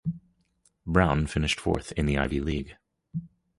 [0.83, 2.75] Brown finished fourth in the Ivy League.